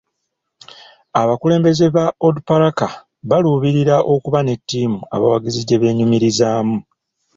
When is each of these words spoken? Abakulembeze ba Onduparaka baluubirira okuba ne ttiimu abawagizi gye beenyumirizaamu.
Abakulembeze 1.21 1.85
ba 1.95 2.05
Onduparaka 2.25 2.87
baluubirira 3.29 3.95
okuba 4.13 4.39
ne 4.43 4.53
ttiimu 4.59 4.99
abawagizi 5.15 5.61
gye 5.67 5.77
beenyumirizaamu. 5.81 6.77